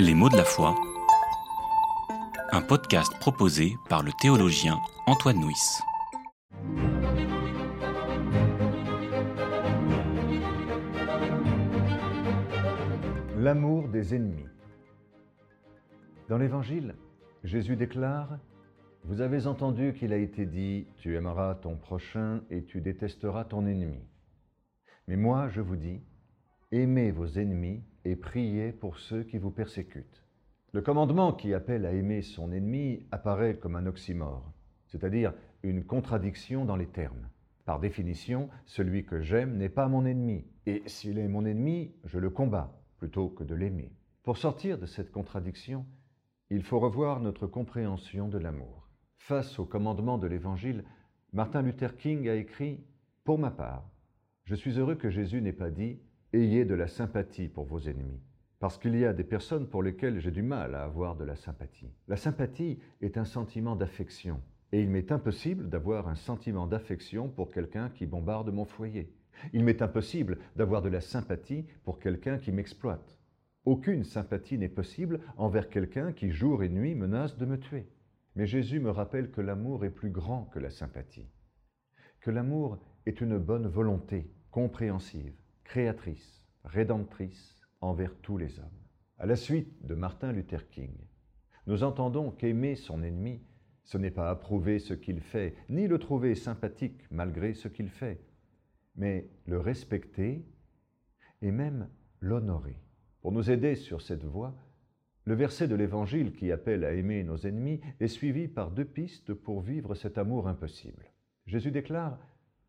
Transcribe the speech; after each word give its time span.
Les 0.00 0.14
mots 0.14 0.28
de 0.28 0.36
la 0.36 0.44
foi. 0.44 0.76
Un 2.52 2.62
podcast 2.62 3.12
proposé 3.18 3.74
par 3.88 4.04
le 4.04 4.12
théologien 4.12 4.78
Antoine 5.08 5.38
Nuis. 5.40 5.80
L'amour 13.36 13.88
des 13.88 14.14
ennemis. 14.14 14.46
Dans 16.28 16.38
l'Évangile, 16.38 16.94
Jésus 17.42 17.74
déclare 17.74 18.38
Vous 19.02 19.20
avez 19.20 19.48
entendu 19.48 19.94
qu'il 19.94 20.12
a 20.12 20.18
été 20.18 20.46
dit 20.46 20.86
Tu 20.98 21.16
aimeras 21.16 21.56
ton 21.56 21.76
prochain 21.76 22.42
et 22.50 22.62
tu 22.62 22.80
détesteras 22.80 23.46
ton 23.46 23.66
ennemi. 23.66 23.98
Mais 25.08 25.16
moi, 25.16 25.48
je 25.48 25.60
vous 25.60 25.76
dis 25.76 26.00
Aimez 26.70 27.12
vos 27.12 27.26
ennemis 27.26 27.82
et 28.04 28.14
priez 28.14 28.72
pour 28.72 28.98
ceux 28.98 29.22
qui 29.22 29.38
vous 29.38 29.50
persécutent. 29.50 30.22
Le 30.72 30.82
commandement 30.82 31.32
qui 31.32 31.54
appelle 31.54 31.86
à 31.86 31.92
aimer 31.92 32.20
son 32.20 32.52
ennemi 32.52 33.06
apparaît 33.10 33.56
comme 33.56 33.74
un 33.74 33.86
oxymore, 33.86 34.52
c'est-à-dire 34.86 35.32
une 35.62 35.82
contradiction 35.82 36.66
dans 36.66 36.76
les 36.76 36.86
termes. 36.86 37.30
Par 37.64 37.80
définition, 37.80 38.50
celui 38.66 39.06
que 39.06 39.22
j'aime 39.22 39.56
n'est 39.56 39.70
pas 39.70 39.88
mon 39.88 40.04
ennemi, 40.04 40.44
et 40.66 40.82
s'il 40.84 41.16
est 41.16 41.26
mon 41.26 41.46
ennemi, 41.46 41.94
je 42.04 42.18
le 42.18 42.28
combats 42.28 42.78
plutôt 42.98 43.30
que 43.30 43.44
de 43.44 43.54
l'aimer. 43.54 43.90
Pour 44.22 44.36
sortir 44.36 44.76
de 44.76 44.84
cette 44.84 45.10
contradiction, 45.10 45.86
il 46.50 46.62
faut 46.62 46.80
revoir 46.80 47.20
notre 47.20 47.46
compréhension 47.46 48.28
de 48.28 48.36
l'amour. 48.36 48.90
Face 49.16 49.58
au 49.58 49.64
commandement 49.64 50.18
de 50.18 50.26
l'Évangile, 50.26 50.84
Martin 51.32 51.62
Luther 51.62 51.96
King 51.96 52.28
a 52.28 52.34
écrit 52.34 52.84
Pour 53.24 53.38
ma 53.38 53.50
part, 53.50 53.88
je 54.44 54.54
suis 54.54 54.78
heureux 54.78 54.96
que 54.96 55.08
Jésus 55.08 55.40
n'ait 55.40 55.52
pas 55.54 55.70
dit 55.70 55.98
Ayez 56.34 56.66
de 56.66 56.74
la 56.74 56.88
sympathie 56.88 57.48
pour 57.48 57.64
vos 57.64 57.80
ennemis. 57.80 58.20
Parce 58.58 58.76
qu'il 58.76 58.94
y 58.98 59.06
a 59.06 59.14
des 59.14 59.24
personnes 59.24 59.66
pour 59.66 59.82
lesquelles 59.82 60.20
j'ai 60.20 60.30
du 60.30 60.42
mal 60.42 60.74
à 60.74 60.84
avoir 60.84 61.16
de 61.16 61.24
la 61.24 61.36
sympathie. 61.36 61.90
La 62.06 62.18
sympathie 62.18 62.78
est 63.00 63.16
un 63.16 63.24
sentiment 63.24 63.76
d'affection. 63.76 64.42
Et 64.72 64.82
il 64.82 64.90
m'est 64.90 65.10
impossible 65.10 65.70
d'avoir 65.70 66.06
un 66.06 66.16
sentiment 66.16 66.66
d'affection 66.66 67.30
pour 67.30 67.50
quelqu'un 67.50 67.88
qui 67.88 68.04
bombarde 68.04 68.52
mon 68.52 68.66
foyer. 68.66 69.10
Il 69.54 69.64
m'est 69.64 69.80
impossible 69.80 70.36
d'avoir 70.54 70.82
de 70.82 70.90
la 70.90 71.00
sympathie 71.00 71.64
pour 71.82 71.98
quelqu'un 71.98 72.36
qui 72.36 72.52
m'exploite. 72.52 73.16
Aucune 73.64 74.04
sympathie 74.04 74.58
n'est 74.58 74.68
possible 74.68 75.20
envers 75.38 75.70
quelqu'un 75.70 76.12
qui 76.12 76.30
jour 76.30 76.62
et 76.62 76.68
nuit 76.68 76.94
menace 76.94 77.38
de 77.38 77.46
me 77.46 77.58
tuer. 77.58 77.88
Mais 78.36 78.46
Jésus 78.46 78.80
me 78.80 78.90
rappelle 78.90 79.30
que 79.30 79.40
l'amour 79.40 79.86
est 79.86 79.90
plus 79.90 80.10
grand 80.10 80.44
que 80.52 80.58
la 80.58 80.68
sympathie. 80.68 81.30
Que 82.20 82.30
l'amour 82.30 82.78
est 83.06 83.22
une 83.22 83.38
bonne 83.38 83.66
volonté 83.66 84.30
compréhensive, 84.50 85.32
créatrice, 85.68 86.46
rédemptrice 86.64 87.60
envers 87.82 88.16
tous 88.22 88.38
les 88.38 88.58
hommes. 88.58 88.66
À 89.18 89.26
la 89.26 89.36
suite 89.36 89.86
de 89.86 89.94
Martin 89.94 90.32
Luther 90.32 90.70
King, 90.70 90.94
nous 91.66 91.82
entendons 91.82 92.30
qu'aimer 92.30 92.74
son 92.74 93.02
ennemi, 93.02 93.42
ce 93.84 93.98
n'est 93.98 94.10
pas 94.10 94.30
approuver 94.30 94.78
ce 94.78 94.94
qu'il 94.94 95.20
fait, 95.20 95.54
ni 95.68 95.86
le 95.86 95.98
trouver 95.98 96.34
sympathique 96.34 97.02
malgré 97.10 97.52
ce 97.52 97.68
qu'il 97.68 97.90
fait, 97.90 98.18
mais 98.96 99.28
le 99.44 99.60
respecter 99.60 100.42
et 101.42 101.50
même 101.50 101.90
l'honorer. 102.20 102.80
Pour 103.20 103.32
nous 103.32 103.50
aider 103.50 103.74
sur 103.74 104.00
cette 104.00 104.24
voie, 104.24 104.56
le 105.24 105.34
verset 105.34 105.68
de 105.68 105.74
l'Évangile 105.74 106.32
qui 106.32 106.50
appelle 106.50 106.84
à 106.84 106.94
aimer 106.94 107.22
nos 107.24 107.36
ennemis 107.36 107.82
est 108.00 108.08
suivi 108.08 108.48
par 108.48 108.70
deux 108.70 108.86
pistes 108.86 109.34
pour 109.34 109.60
vivre 109.60 109.94
cet 109.94 110.16
amour 110.16 110.48
impossible. 110.48 111.12
Jésus 111.44 111.70
déclare 111.70 112.18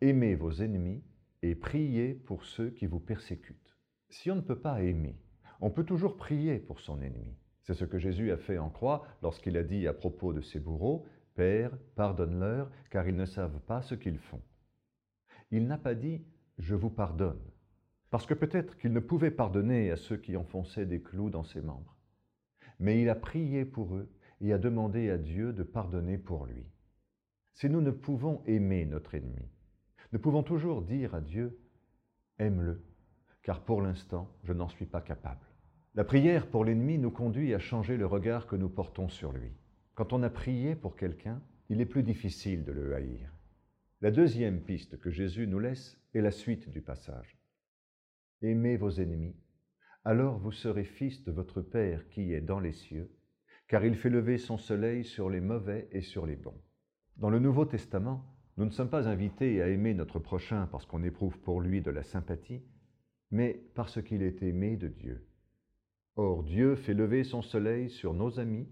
Aimez 0.00 0.34
vos 0.34 0.50
ennemis 0.50 1.04
et 1.42 1.54
priez 1.54 2.14
pour 2.14 2.44
ceux 2.44 2.70
qui 2.70 2.86
vous 2.86 3.00
persécutent. 3.00 3.76
Si 4.10 4.30
on 4.30 4.36
ne 4.36 4.40
peut 4.40 4.58
pas 4.58 4.82
aimer, 4.82 5.16
on 5.60 5.70
peut 5.70 5.84
toujours 5.84 6.16
prier 6.16 6.58
pour 6.58 6.80
son 6.80 7.00
ennemi. 7.00 7.36
C'est 7.62 7.74
ce 7.74 7.84
que 7.84 7.98
Jésus 7.98 8.32
a 8.32 8.38
fait 8.38 8.58
en 8.58 8.70
croix 8.70 9.06
lorsqu'il 9.22 9.56
a 9.56 9.62
dit 9.62 9.86
à 9.86 9.92
propos 9.92 10.32
de 10.32 10.40
ses 10.40 10.60
bourreaux, 10.60 11.04
Père, 11.34 11.76
pardonne-leur, 11.94 12.70
car 12.90 13.06
ils 13.06 13.14
ne 13.14 13.26
savent 13.26 13.60
pas 13.60 13.82
ce 13.82 13.94
qu'ils 13.94 14.18
font. 14.18 14.42
Il 15.50 15.66
n'a 15.66 15.78
pas 15.78 15.94
dit 15.94 16.22
Je 16.58 16.74
vous 16.74 16.90
pardonne, 16.90 17.40
parce 18.10 18.26
que 18.26 18.34
peut-être 18.34 18.76
qu'il 18.78 18.92
ne 18.92 19.00
pouvait 19.00 19.30
pardonner 19.30 19.90
à 19.90 19.96
ceux 19.96 20.16
qui 20.16 20.36
enfonçaient 20.36 20.86
des 20.86 21.00
clous 21.00 21.30
dans 21.30 21.44
ses 21.44 21.60
membres. 21.60 21.96
Mais 22.80 23.00
il 23.00 23.08
a 23.08 23.14
prié 23.14 23.64
pour 23.64 23.94
eux 23.94 24.10
et 24.40 24.52
a 24.52 24.58
demandé 24.58 25.10
à 25.10 25.18
Dieu 25.18 25.52
de 25.52 25.62
pardonner 25.62 26.18
pour 26.18 26.46
lui. 26.46 26.64
Si 27.54 27.68
nous 27.68 27.80
ne 27.80 27.90
pouvons 27.90 28.42
aimer 28.46 28.86
notre 28.86 29.14
ennemi, 29.14 29.48
nous 30.12 30.18
pouvons 30.18 30.42
toujours 30.42 30.82
dire 30.82 31.14
à 31.14 31.20
Dieu, 31.20 31.58
aime-le, 32.38 32.82
car 33.42 33.64
pour 33.64 33.82
l'instant, 33.82 34.30
je 34.44 34.52
n'en 34.52 34.68
suis 34.68 34.86
pas 34.86 35.02
capable. 35.02 35.46
La 35.94 36.04
prière 36.04 36.48
pour 36.48 36.64
l'ennemi 36.64 36.98
nous 36.98 37.10
conduit 37.10 37.54
à 37.54 37.58
changer 37.58 37.96
le 37.96 38.06
regard 38.06 38.46
que 38.46 38.56
nous 38.56 38.68
portons 38.68 39.08
sur 39.08 39.32
lui. 39.32 39.52
Quand 39.94 40.12
on 40.12 40.22
a 40.22 40.30
prié 40.30 40.76
pour 40.76 40.96
quelqu'un, 40.96 41.42
il 41.68 41.80
est 41.80 41.86
plus 41.86 42.02
difficile 42.02 42.64
de 42.64 42.72
le 42.72 42.94
haïr. 42.94 43.32
La 44.00 44.10
deuxième 44.10 44.60
piste 44.60 44.98
que 44.98 45.10
Jésus 45.10 45.46
nous 45.46 45.58
laisse 45.58 46.00
est 46.14 46.20
la 46.20 46.30
suite 46.30 46.70
du 46.70 46.80
passage. 46.80 47.36
Aimez 48.42 48.76
vos 48.76 48.90
ennemis, 48.90 49.36
alors 50.04 50.38
vous 50.38 50.52
serez 50.52 50.84
fils 50.84 51.24
de 51.24 51.32
votre 51.32 51.60
Père 51.60 52.08
qui 52.08 52.32
est 52.32 52.40
dans 52.40 52.60
les 52.60 52.72
cieux, 52.72 53.10
car 53.66 53.84
il 53.84 53.96
fait 53.96 54.08
lever 54.08 54.38
son 54.38 54.56
soleil 54.56 55.04
sur 55.04 55.28
les 55.28 55.40
mauvais 55.40 55.88
et 55.92 56.00
sur 56.00 56.24
les 56.24 56.36
bons. 56.36 56.62
Dans 57.16 57.28
le 57.28 57.40
Nouveau 57.40 57.64
Testament, 57.64 58.24
nous 58.58 58.64
ne 58.64 58.70
sommes 58.70 58.90
pas 58.90 59.08
invités 59.08 59.62
à 59.62 59.68
aimer 59.68 59.94
notre 59.94 60.18
prochain 60.18 60.66
parce 60.72 60.84
qu'on 60.84 61.04
éprouve 61.04 61.38
pour 61.38 61.60
lui 61.60 61.80
de 61.80 61.92
la 61.92 62.02
sympathie, 62.02 62.60
mais 63.30 63.62
parce 63.76 64.02
qu'il 64.02 64.20
est 64.20 64.42
aimé 64.42 64.76
de 64.76 64.88
Dieu. 64.88 65.24
Or, 66.16 66.42
Dieu 66.42 66.74
fait 66.74 66.92
lever 66.92 67.22
son 67.22 67.40
soleil 67.40 67.88
sur 67.88 68.14
nos 68.14 68.40
amis 68.40 68.68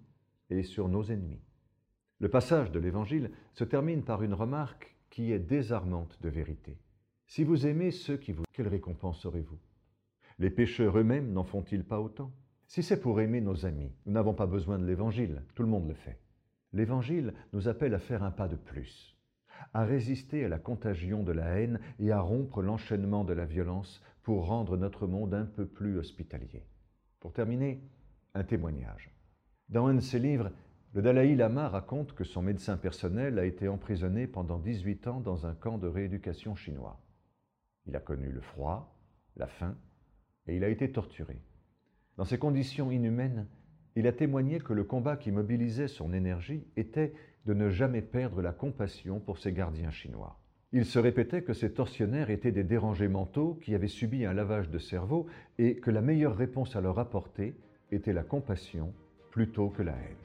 et 0.51 0.65
sur 0.65 0.89
nos 0.89 1.05
ennemis. 1.05 1.41
Le 2.19 2.29
passage 2.29 2.73
de 2.73 2.81
l'Évangile 2.81 3.31
se 3.53 3.63
termine 3.63 4.03
par 4.03 4.25
une 4.25 4.35
remarque 4.35 4.97
qui 5.09 5.31
est 5.31 5.39
désarmante 5.39 6.21
de 6.21 6.31
vérité. 6.31 6.81
Si 7.29 7.45
vous 7.45 7.65
aimez 7.65 7.93
ceux 7.93 8.17
qui 8.17 8.33
vous... 8.33 8.43
Quelle 8.53 8.67
récompense 8.67 9.25
aurez-vous? 9.25 9.61
Les 10.41 10.51
pécheurs 10.51 10.99
eux-mêmes 10.99 11.33
n'en 11.33 11.45
font-ils 11.45 11.85
pas 11.85 12.01
autant? 12.01 12.33
Si 12.67 12.83
c'est 12.83 13.01
pour 13.01 13.21
aimer 13.21 13.41
nos 13.41 13.65
amis, 13.65 13.93
nous 14.05 14.15
n'avons 14.15 14.35
pas 14.35 14.47
besoin 14.47 14.81
de 14.81 14.85
l'Évangile, 14.85 15.45
tout 15.55 15.63
le 15.63 15.69
monde 15.69 15.87
le 15.87 15.95
fait. 15.95 16.19
L'Évangile 16.73 17.35
nous 17.53 17.69
appelle 17.69 17.95
à 17.95 18.01
faire 18.01 18.25
un 18.25 18.33
pas 18.33 18.49
de 18.49 18.57
plus 18.57 19.16
à 19.75 19.85
résister 19.85 20.45
à 20.45 20.49
la 20.49 20.59
contagion 20.59 21.23
de 21.23 21.33
la 21.33 21.59
haine 21.59 21.81
et 21.99 22.13
à 22.13 22.21
rompre 22.21 22.63
l'enchaînement 22.63 23.25
de 23.25 23.33
la 23.33 23.45
violence 23.45 24.03
pour 24.23 24.47
rendre 24.47 24.77
notre 24.77 25.07
monde 25.07 25.35
un 25.35 25.45
peu 25.45 25.67
plus 25.67 25.99
hospitalier. 25.99 26.67
Pour 27.21 27.33
terminer, 27.33 27.83
un 28.35 28.45
témoignage. 28.45 29.11
Dans 29.69 29.87
un 29.87 29.95
de 29.95 30.01
ses 30.01 30.19
livres, 30.19 30.51
le 30.95 31.03
Dalai 31.03 31.35
Lama 31.35 31.69
raconte 31.69 32.15
que 32.15 32.25
son 32.25 32.43
médecin 32.43 32.77
personnel 32.77 33.39
a 33.39 33.45
été 33.45 33.69
emprisonné 33.69 34.27
pendant 34.27 34.59
18 34.59 35.07
ans 35.09 35.21
dans 35.21 35.47
un 35.47 35.55
camp 35.55 35.79
de 35.79 35.89
rééducation 35.89 36.55
chinois. 36.55 37.01
Il 37.87 37.95
a 37.97 38.01
connu 38.01 38.31
le 38.31 38.41
froid, 38.41 38.99
la 39.37 39.47
faim, 39.47 39.77
et 40.47 40.57
il 40.57 40.65
a 40.65 40.69
été 40.69 40.91
torturé. 40.91 41.43
Dans 42.17 42.25
ces 42.25 42.39
conditions 42.39 42.91
inhumaines, 42.91 43.47
il 43.97 44.07
a 44.07 44.13
témoigné 44.13 44.61
que 44.61 44.75
le 44.75 44.85
combat 44.85 45.17
qui 45.17 45.33
mobilisait 45.33 45.89
son 45.89 46.13
énergie 46.13 46.63
était 46.77 47.15
de 47.47 47.55
ne 47.55 47.71
jamais 47.71 48.03
perdre 48.03 48.43
la 48.43 48.53
compassion 48.53 49.21
pour 49.21 49.39
ses 49.39 49.53
gardiens 49.53 49.91
chinois. 49.91 50.39
Il 50.73 50.85
se 50.85 50.99
répétait 50.99 51.43
que 51.43 51.55
ces 51.55 51.73
tortionnaires 51.73 52.29
étaient 52.29 52.53
des 52.53 52.65
dérangés 52.65 53.09
mentaux 53.09 53.59
qui 53.63 53.75
avaient 53.75 53.89
subi 53.89 54.27
un 54.27 54.35
lavage 54.35 54.69
de 54.69 54.79
cerveau 54.79 55.27
et 55.59 55.77
que 55.77 55.91
la 55.91 56.03
meilleure 56.03 56.37
réponse 56.37 56.77
à 56.77 56.83
leur 56.83 56.99
apporter 56.99 57.55
était 57.91 58.13
la 58.13 58.23
compassion 58.23 58.93
plutôt 59.31 59.71
que 59.71 59.83
la 59.83 59.93
haine. 59.93 60.17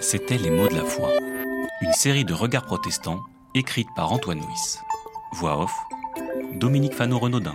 C'était 0.00 0.38
Les 0.38 0.50
mots 0.50 0.68
de 0.68 0.74
la 0.74 0.84
foi, 0.84 1.10
une 1.82 1.92
série 1.92 2.24
de 2.24 2.32
regards 2.32 2.66
protestants 2.66 3.20
écrite 3.54 3.88
par 3.96 4.12
Antoine 4.12 4.38
Nuis. 4.38 4.78
Voix 5.32 5.52
off, 5.52 5.72
Dominique 6.54 6.94
Fano-Renaudin. 6.94 7.54